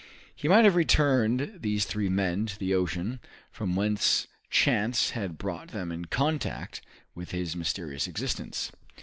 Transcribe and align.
He 0.35 0.47
might 0.47 0.65
have 0.65 0.73
returned 0.75 1.59
these 1.61 1.85
three 1.85 2.09
men 2.09 2.47
to 2.47 2.57
the 2.57 2.73
ocean, 2.73 3.19
from 3.51 3.75
whence 3.75 4.25
chance 4.49 5.11
had 5.11 5.37
brought 5.37 5.67
them 5.67 5.91
in 5.91 6.05
contact 6.05 6.81
with 7.13 7.29
his 7.29 7.55
mysterious 7.55 8.07
existence. 8.07 8.71